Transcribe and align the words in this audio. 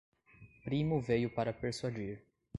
Primo 0.65 0.99
veio 0.99 1.29
para 1.29 1.53
persuadir 1.53 2.25